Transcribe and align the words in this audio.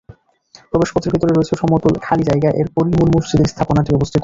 প্রবেশ 0.71 0.89
পথ 0.93 1.03
এর 1.05 1.11
ভেতরে 1.13 1.33
রয়েছে 1.33 1.53
সমতল 1.61 1.93
খালি 2.05 2.23
জায়গা 2.29 2.49
এরপরই 2.61 2.93
মূল 2.93 3.09
মসজিদের 3.15 3.51
স্থাপনাটি 3.51 3.89
অবস্থিত। 3.93 4.19